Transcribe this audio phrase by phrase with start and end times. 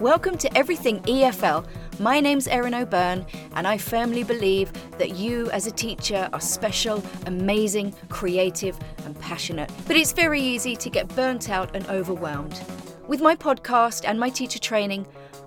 [0.00, 1.66] Welcome to Everything EFL.
[1.98, 7.02] My name's Erin O'Byrne, and I firmly believe that you, as a teacher, are special,
[7.26, 9.72] amazing, creative, and passionate.
[9.88, 12.62] But it's very easy to get burnt out and overwhelmed.
[13.08, 15.04] With my podcast and my teacher training,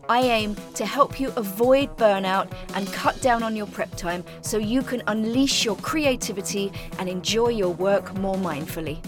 [0.09, 4.57] I aim to help you avoid burnout and cut down on your prep time so
[4.57, 9.01] you can unleash your creativity and enjoy your work more mindfully.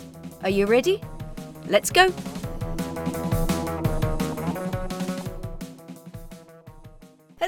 [0.44, 1.02] Are you ready?
[1.68, 2.14] Let's go!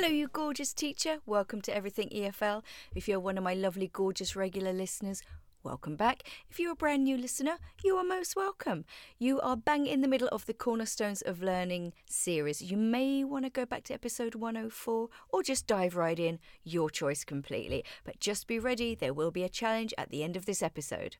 [0.05, 1.17] Hello, you gorgeous teacher.
[1.25, 2.61] Welcome to Everything EFL.
[2.93, 5.23] If you're one of my lovely, gorgeous regular listeners,
[5.63, 6.21] welcome back.
[6.47, 8.85] If you're a brand new listener, you are most welcome.
[9.17, 12.61] You are bang in the middle of the Cornerstones of Learning series.
[12.61, 16.91] You may want to go back to episode 104 or just dive right in, your
[16.91, 17.83] choice completely.
[18.03, 21.17] But just be ready, there will be a challenge at the end of this episode.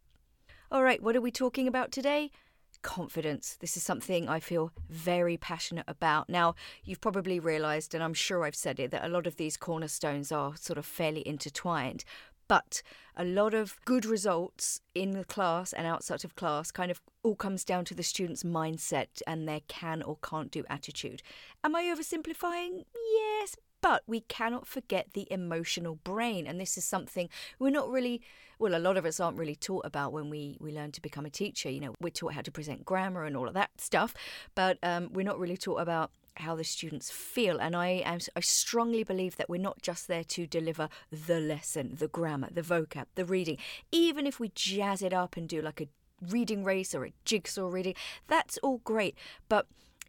[0.71, 2.29] All right, what are we talking about today?
[2.85, 3.57] Confidence.
[3.59, 6.29] This is something I feel very passionate about.
[6.29, 6.53] Now,
[6.85, 10.31] you've probably realised, and I'm sure I've said it, that a lot of these cornerstones
[10.31, 12.05] are sort of fairly intertwined.
[12.47, 12.83] But
[13.17, 17.35] a lot of good results in the class and outside of class kind of all
[17.35, 21.23] comes down to the student's mindset and their can or can't do attitude.
[21.63, 22.83] Am I oversimplifying?
[22.93, 26.47] Yes, but we cannot forget the emotional brain.
[26.47, 28.19] And this is something we're not really,
[28.57, 31.23] well, a lot of us aren't really taught about when we, we learn to become
[31.23, 31.69] a teacher.
[31.69, 34.15] You know, we're taught how to present grammar and all of that stuff,
[34.55, 37.59] but um, we're not really taught about how the students feel.
[37.59, 41.97] And I, am, I strongly believe that we're not just there to deliver the lesson,
[41.99, 43.59] the grammar, the vocab, the reading.
[43.91, 45.89] Even if we jazz it up and do like a
[46.31, 47.93] reading race or a jigsaw reading,
[48.25, 49.15] that's all great.
[49.47, 49.67] But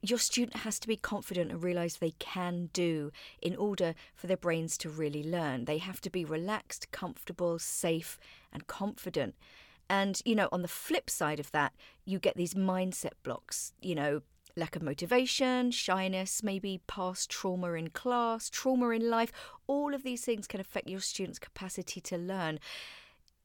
[0.09, 4.37] your student has to be confident and realize they can do in order for their
[4.37, 5.65] brains to really learn.
[5.65, 8.19] They have to be relaxed, comfortable, safe,
[8.53, 9.35] and confident.
[9.89, 11.73] And, you know, on the flip side of that,
[12.05, 14.23] you get these mindset blocks, you know,
[14.57, 19.31] lack of motivation, shyness, maybe past trauma in class, trauma in life.
[19.67, 22.59] All of these things can affect your student's capacity to learn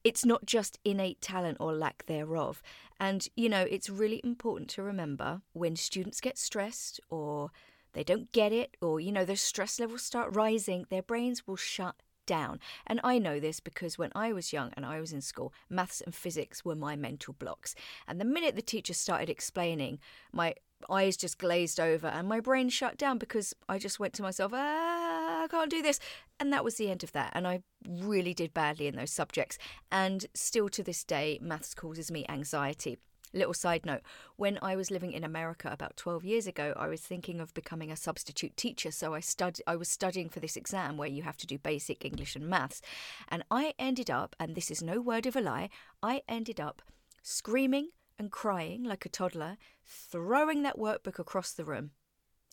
[0.04, 2.62] it's not just innate talent or lack thereof.
[3.00, 7.52] And, you know, it's really important to remember when students get stressed or
[7.94, 11.56] they don't get it or, you know, their stress levels start rising, their brains will
[11.56, 11.96] shut
[12.26, 12.60] down.
[12.88, 16.02] And I know this because when I was young and I was in school, maths
[16.02, 17.76] and physics were my mental blocks.
[18.08, 20.00] And the minute the teacher started explaining,
[20.32, 20.56] my
[20.90, 24.52] eyes just glazed over and my brain shut down because I just went to myself,
[24.54, 26.00] ah, I can't do this.
[26.40, 27.32] And that was the end of that.
[27.34, 29.58] And I really did badly in those subjects.
[29.92, 32.98] And still to this day, maths causes me anxiety.
[33.34, 34.02] Little side note
[34.36, 37.90] when I was living in America about 12 years ago, I was thinking of becoming
[37.90, 38.92] a substitute teacher.
[38.92, 42.04] So I, stud- I was studying for this exam where you have to do basic
[42.04, 42.82] English and maths.
[43.30, 45.70] And I ended up, and this is no word of a lie,
[46.04, 46.82] I ended up
[47.24, 47.90] screaming
[48.22, 51.90] and crying like a toddler, throwing that workbook across the room.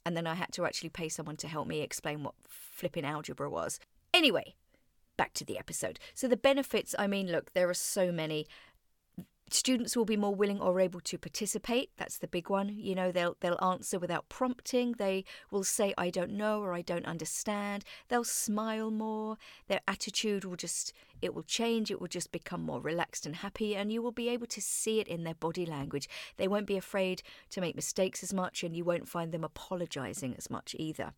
[0.05, 3.51] And then I had to actually pay someone to help me explain what flipping algebra
[3.51, 3.79] was.
[4.15, 4.55] Anyway,
[5.19, 5.99] back to the episode.
[6.15, 8.47] So, the benefits I mean, look, there are so many
[9.53, 11.91] students will be more willing or able to participate.
[11.97, 12.69] That's the big one.
[12.69, 14.93] You know they'll they'll answer without prompting.
[14.93, 17.85] They will say i don't know or i don't understand.
[18.09, 19.37] They'll smile more.
[19.69, 21.91] Their attitude will just it will change.
[21.91, 25.01] It will just become more relaxed and happy and you will be able to see
[25.01, 26.09] it in their body language.
[26.37, 30.35] They won't be afraid to make mistakes as much and you won't find them apologizing
[30.37, 31.13] as much either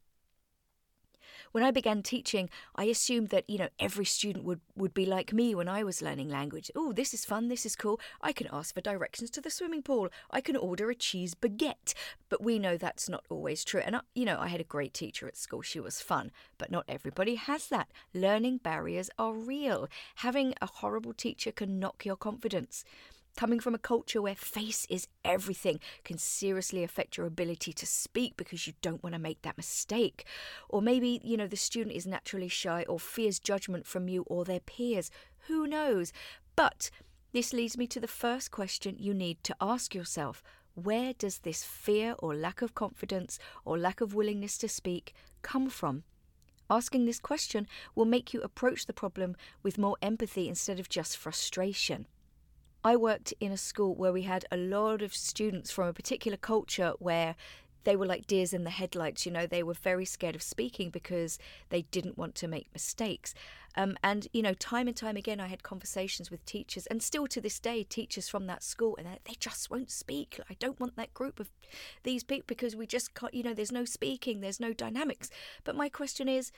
[1.53, 5.33] when I began teaching, I assumed that, you know, every student would, would be like
[5.33, 6.71] me when I was learning language.
[6.77, 8.01] Oh, this is fun, this is cool.
[8.21, 10.09] I can ask for directions to the swimming pool.
[10.31, 11.95] I can order a cheese baguette.
[12.29, 13.81] But we know that's not always true.
[13.85, 15.63] And, I, you know, I had a great teacher at school.
[15.63, 16.31] She was fun.
[16.59, 17.89] But not everybody has that.
[18.15, 19.89] Learning barriers are real.
[20.17, 22.85] Having a horrible teacher can knock your confidence.
[23.37, 28.37] Coming from a culture where face is everything can seriously affect your ability to speak
[28.37, 30.27] because you don't want to make that mistake.
[30.69, 34.45] Or maybe, you know, the student is naturally shy or fears judgment from you or
[34.45, 35.11] their peers.
[35.47, 36.13] Who knows?
[36.55, 36.91] But
[37.33, 40.43] this leads me to the first question you need to ask yourself
[40.75, 45.71] where does this fear or lack of confidence or lack of willingness to speak come
[45.71, 46.05] from?
[46.69, 51.17] Asking this question will make you approach the problem with more empathy instead of just
[51.17, 52.07] frustration.
[52.83, 56.39] I worked in a school where we had a lot of students from a particular
[56.39, 57.37] culture where
[57.85, 59.27] they were like deers in the headlights.
[59.27, 61.39] You know, they were very scared of speaking because
[61.69, 63.35] they didn't want to make mistakes.
[63.77, 67.27] Um, and, you know, time and time again, I had conversations with teachers, and still
[67.29, 70.41] to this day, teachers from that school, and they just won't speak.
[70.51, 71.51] I don't want that group of
[72.03, 75.31] these people because we just can't, you know, there's no speaking, there's no dynamics.
[75.65, 76.51] But my question is,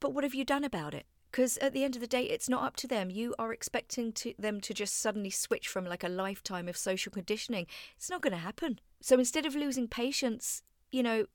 [0.00, 1.06] but what have you done about it?
[1.32, 4.12] Because at the end of the day it's not up to them you are expecting
[4.12, 8.22] to, them to just suddenly switch from like a lifetime of social conditioning it's not
[8.22, 10.62] going to happen so instead of losing patience
[10.92, 11.26] you know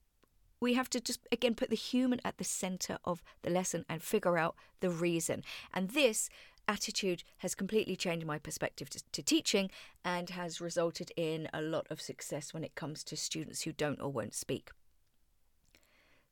[0.60, 4.02] we have to just again put the human at the center of the lesson and
[4.02, 5.44] figure out the reason.
[5.74, 6.30] And this
[6.68, 9.72] attitude has completely changed my perspective to, to, teaching
[10.04, 14.02] and has resulted in a lot of success when it comes to students who don't
[14.02, 14.72] or won't speak.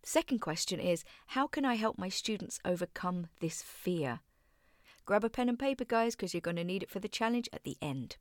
[0.08, 4.20] Second question is How can I help my students overcome this fear?
[5.04, 7.50] Grab a pen and paper, guys, because you're going to need it for the challenge
[7.52, 8.18] at the end.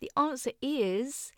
[0.00, 1.32] The answer is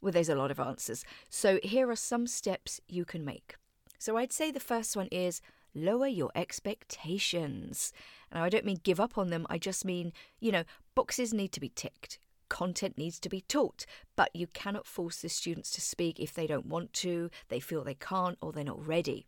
[0.00, 1.04] well, there's a lot of answers.
[1.28, 3.56] So here are some steps you can make.
[3.98, 5.40] So I'd say the first one is
[5.74, 7.92] lower your expectations.
[8.30, 10.64] And I don't mean give up on them, I just mean, you know,
[10.94, 12.18] boxes need to be ticked.
[12.52, 16.46] Content needs to be taught, but you cannot force the students to speak if they
[16.46, 19.26] don't want to, they feel they can't, or they're not ready.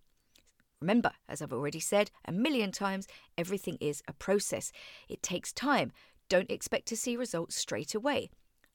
[0.79, 4.73] Remember, as I've already said a million times, everything is a process.
[5.09, 5.91] It takes time.
[6.29, 8.29] Don't expect to see results straight away.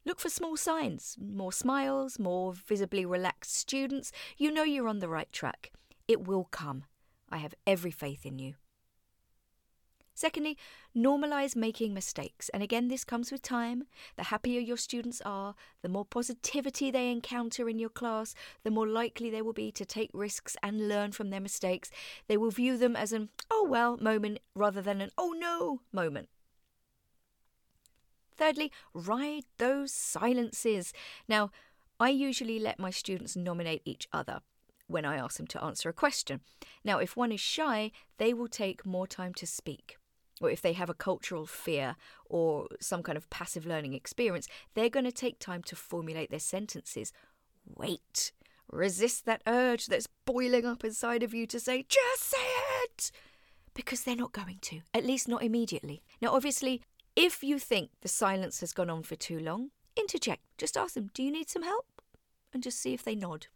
[0.04, 4.10] Look for small signs, more smiles, more visibly relaxed students.
[4.36, 5.70] You know you're on the right track.
[6.08, 6.86] It will come.
[7.30, 8.54] I have every faith in you.
[10.20, 10.58] Secondly,
[10.94, 12.50] normalize making mistakes.
[12.50, 13.84] And again, this comes with time.
[14.16, 18.86] The happier your students are, the more positivity they encounter in your class, the more
[18.86, 21.90] likely they will be to take risks and learn from their mistakes.
[22.28, 26.28] They will view them as an oh well moment rather than an oh no moment.
[28.36, 30.92] Thirdly, ride those silences.
[31.28, 31.50] Now,
[31.98, 34.42] I usually let my students nominate each other
[34.86, 36.42] when I ask them to answer a question.
[36.84, 39.96] Now, if one is shy, they will take more time to speak.
[40.40, 44.88] Or if they have a cultural fear or some kind of passive learning experience, they're
[44.88, 47.12] going to take time to formulate their sentences.
[47.76, 48.32] Wait.
[48.72, 52.38] Resist that urge that's boiling up inside of you to say, just say
[52.84, 53.10] it!
[53.74, 56.02] Because they're not going to, at least not immediately.
[56.22, 56.80] Now, obviously,
[57.16, 60.42] if you think the silence has gone on for too long, interject.
[60.56, 61.86] Just ask them, Do you need some help?
[62.52, 63.46] And just see if they nod.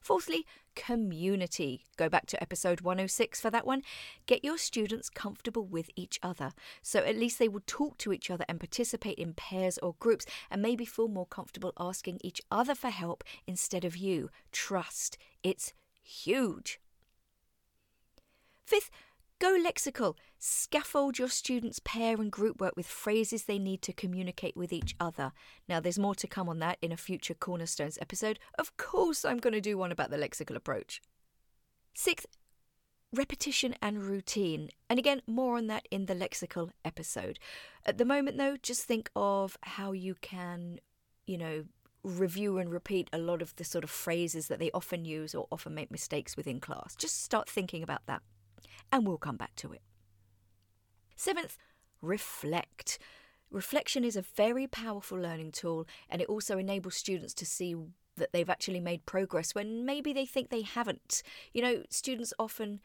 [0.00, 1.82] Fourthly, community.
[1.96, 3.82] Go back to episode 106 for that one.
[4.26, 6.52] Get your students comfortable with each other.
[6.82, 10.26] So at least they will talk to each other and participate in pairs or groups
[10.50, 14.30] and maybe feel more comfortable asking each other for help instead of you.
[14.52, 15.18] Trust.
[15.42, 15.72] It's
[16.04, 16.78] huge.
[18.64, 18.90] Fifth,
[19.38, 20.14] Go lexical.
[20.38, 24.94] Scaffold your students' pair and group work with phrases they need to communicate with each
[25.00, 25.32] other.
[25.68, 28.38] Now, there's more to come on that in a future Cornerstones episode.
[28.58, 31.00] Of course, I'm going to do one about the lexical approach.
[31.94, 32.26] Sixth,
[33.12, 34.68] repetition and routine.
[34.90, 37.38] And again, more on that in the lexical episode.
[37.84, 40.80] At the moment, though, just think of how you can,
[41.26, 41.64] you know,
[42.02, 45.48] review and repeat a lot of the sort of phrases that they often use or
[45.50, 46.94] often make mistakes within class.
[46.94, 48.22] Just start thinking about that
[48.92, 49.82] and we'll come back to it.
[51.16, 51.56] Seventh,
[52.02, 52.98] reflect.
[53.50, 57.74] Reflection is a very powerful learning tool and it also enables students to see
[58.16, 61.22] that they've actually made progress when maybe they think they haven't.
[61.52, 62.80] You know, students often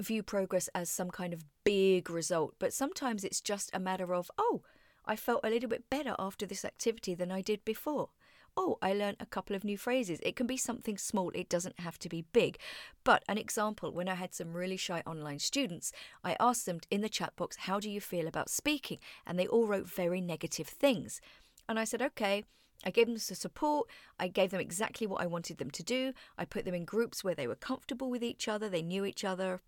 [0.00, 4.30] view progress as some kind of big result, but sometimes it's just a matter of,
[4.38, 4.62] oh,
[5.04, 8.10] I felt a little bit better after this activity than I did before
[8.56, 10.20] oh, I learned a couple of new phrases.
[10.22, 12.58] It can be something small, it doesn't have to be big.
[13.04, 15.92] But an example, when I had some really shy online students,
[16.24, 18.98] I asked them in the chat box, how do you feel about speaking?
[19.26, 21.20] And they all wrote very negative things.
[21.68, 22.44] And I said, okay.
[22.84, 23.88] I gave them the support.
[24.20, 26.12] I gave them exactly what I wanted them to do.
[26.36, 29.24] I put them in groups where they were comfortable with each other, they knew each
[29.24, 29.62] other,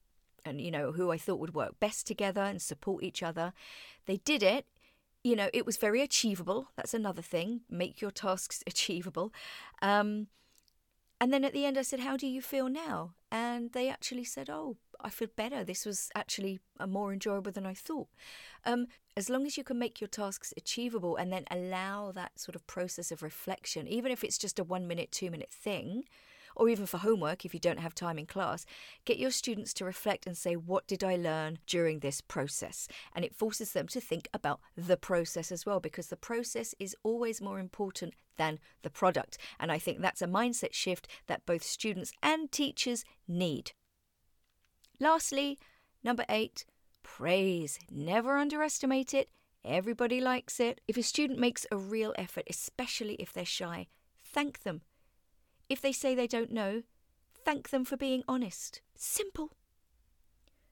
[0.45, 3.53] and you know who I thought would work best together and support each other.
[4.07, 4.67] They did it
[5.29, 6.69] you know, it was very achievable.
[6.75, 7.61] That's another thing.
[7.69, 9.33] Make your tasks achievable.
[9.83, 10.29] Um,
[11.21, 13.13] and then at the end, I said, How do you feel now?
[13.31, 15.65] And they actually said, Oh, I feel better.
[15.65, 18.09] This was actually more enjoyable than I thought.
[18.65, 22.55] Um, as long as you can make your tasks achievable and then allow that sort
[22.55, 26.05] of process of reflection, even if it's just a one minute, two minute thing,
[26.59, 28.67] or even for homework if you don't have time in class,
[29.05, 32.89] get your students to reflect and say, What did I learn during this process?
[33.15, 36.97] And it forces them to think about the process as well, because the process is
[37.03, 39.39] always more important than the product.
[39.59, 43.73] And I think that's a mindset shift that both students and teachers need.
[45.01, 45.59] Lastly,
[46.03, 46.65] number eight,
[47.03, 47.79] praise.
[47.91, 49.29] Never underestimate it.
[49.65, 50.81] Everybody likes it.
[50.89, 53.89] If a student makes a real effort, especially if they're shy,
[54.25, 54.83] thank them.
[55.69, 56.83] If they say they don't know,
[57.45, 58.81] thank them for being honest.
[58.95, 59.53] Simple.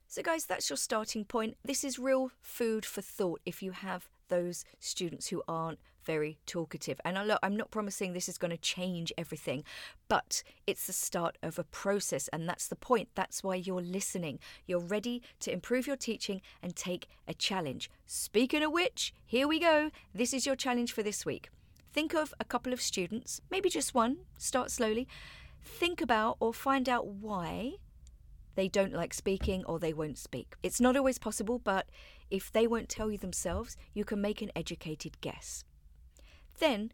[0.07, 1.57] So, guys, that's your starting point.
[1.65, 6.99] This is real food for thought if you have those students who aren't very talkative.
[7.03, 9.65] And look, I'm not promising this is going to change everything,
[10.07, 12.29] but it's the start of a process.
[12.29, 13.09] And that's the point.
[13.13, 14.39] That's why you're listening.
[14.65, 17.91] You're ready to improve your teaching and take a challenge.
[18.05, 19.91] Speaking of which, here we go.
[20.15, 21.49] This is your challenge for this week.
[21.97, 25.07] Think of a couple of students, maybe just one, start slowly.
[25.63, 27.77] think about or find out why
[28.53, 30.53] they don't like speaking or they won't speak.
[30.61, 31.87] It's not always possible, but
[32.29, 35.63] if they won't tell you themselves, you can make an educated guess.
[36.59, 36.91] Then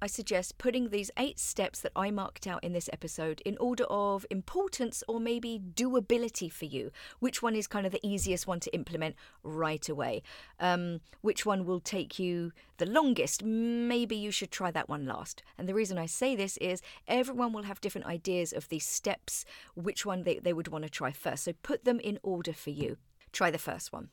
[0.00, 3.84] I suggest putting these eight steps that I marked out in this episode in order
[3.84, 6.90] of importance or maybe doability for you.
[7.18, 10.22] Which one is kind of the easiest one to implement right away?
[10.60, 13.42] Um, which one will take you the longest?
[13.42, 15.42] Maybe you should try that one last.
[15.56, 19.46] And the reason I say this is everyone will have different ideas of these steps,
[19.74, 21.44] which one they, they would want to try first.
[21.44, 22.98] So put them in order for you.
[23.32, 24.10] Try the first one,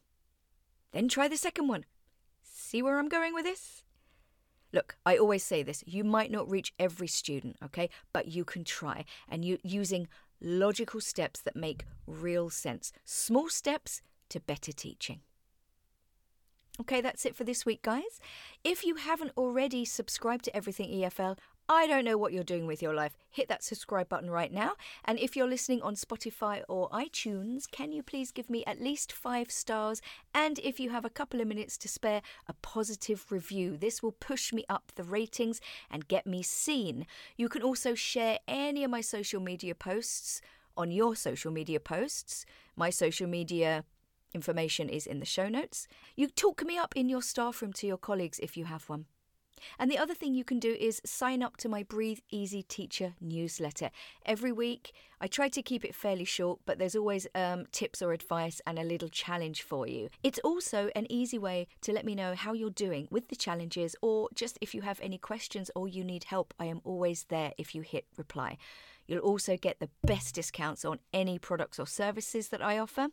[0.92, 1.86] then try the second one.
[2.42, 3.84] See where I'm going with this?
[4.74, 8.64] Look, I always say this you might not reach every student, okay, but you can
[8.64, 9.06] try.
[9.30, 10.08] And you using
[10.42, 12.92] logical steps that make real sense.
[13.06, 15.22] Small steps to better teaching.
[16.82, 18.20] Okay, that's it for this week, guys.
[18.64, 21.38] If you haven't already subscribed to Everything EFL,
[21.70, 23.16] I don't know what you're doing with your life.
[23.30, 24.74] Hit that subscribe button right now.
[25.06, 29.14] And if you're listening on Spotify or iTunes, can you please give me at least
[29.14, 30.02] five stars?
[30.36, 33.78] And if you have a couple of minutes to spare, a positive review.
[33.78, 37.08] This will push me up the ratings and get me seen.
[37.38, 40.42] You can also share any of my social media posts
[40.76, 42.46] on your social media posts.
[42.76, 43.86] My social media
[44.34, 45.88] information is in the show notes.
[46.18, 49.06] You talk me up in your staff room to your colleagues if you have one.
[49.80, 53.14] And the other thing you can do is sign up to my Breathe Easy Teacher
[53.22, 53.90] newsletter.
[54.26, 58.12] Every week, I try to keep it fairly short, but there's always um, tips or
[58.12, 60.10] advice and a little challenge for you.
[60.24, 63.96] It's also an easy way to let me know how you're doing with the challenges,
[64.02, 67.54] or just if you have any questions or you need help, I am always there
[67.58, 68.58] if you hit reply.
[69.08, 73.10] You'll also get the best discounts on any products or services that I offer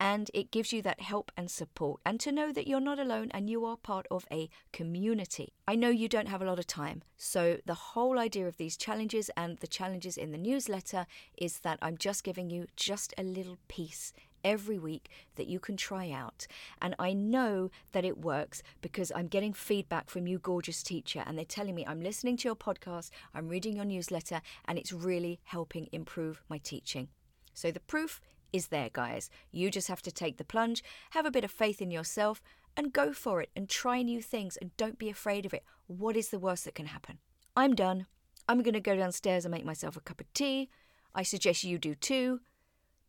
[0.00, 3.30] and it gives you that help and support and to know that you're not alone
[3.32, 5.52] and you are part of a community.
[5.68, 8.78] I know you don't have a lot of time, so the whole idea of these
[8.78, 13.22] challenges and the challenges in the newsletter is that I'm just giving you just a
[13.22, 16.46] little piece every week that you can try out.
[16.80, 21.36] And I know that it works because I'm getting feedback from you, gorgeous teacher, and
[21.36, 25.40] they're telling me I'm listening to your podcast, I'm reading your newsletter, and it's really
[25.44, 27.08] helping improve my teaching.
[27.52, 28.20] So the proof
[28.52, 29.30] is there, guys.
[29.50, 32.42] You just have to take the plunge, have a bit of faith in yourself,
[32.76, 35.64] and go for it and try new things and don't be afraid of it.
[35.86, 37.18] What is the worst that can happen?
[37.56, 38.06] I'm done.
[38.48, 40.68] I'm going to go downstairs and make myself a cup of tea.
[41.14, 42.40] I suggest you do too.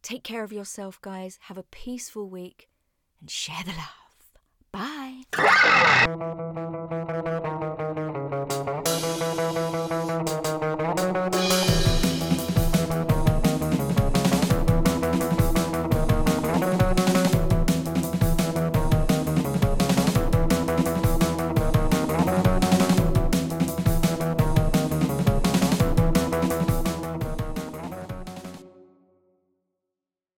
[0.01, 1.38] Take care of yourself, guys.
[1.43, 2.69] Have a peaceful week
[3.19, 4.41] and share the love.
[4.71, 5.67] Bye.